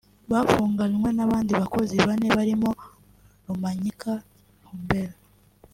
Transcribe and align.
Bafunganywe 0.31 1.09
n’abandi 1.13 1.51
bakozi 1.59 1.95
bane 2.05 2.27
barimo 2.37 2.69
Rumanyika 3.47 4.11
Hubert 4.67 5.15